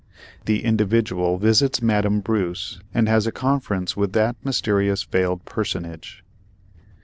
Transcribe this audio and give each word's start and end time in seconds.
The 0.45 0.63
"Individual" 0.65 1.37
visits 1.37 1.79
Madame 1.79 2.21
Bruce 2.21 2.79
and 2.91 3.07
has 3.07 3.27
a 3.27 3.31
Conference 3.31 3.95
with 3.95 4.13
that 4.13 4.35
Mysterious 4.43 5.03
Veiled 5.03 5.45
Personage. 5.45 6.23